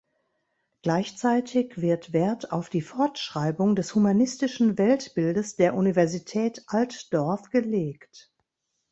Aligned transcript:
Gleichzeitig 0.81 1.79
wird 1.79 2.11
Wert 2.11 2.51
auf 2.53 2.69
die 2.69 2.81
Fortschreibung 2.81 3.75
des 3.75 3.93
humanistischen 3.93 4.79
Weltbildes 4.79 5.57
der 5.57 5.75
Universität 5.75 6.63
Altdorf 6.65 7.51
gelegt. 7.51 8.31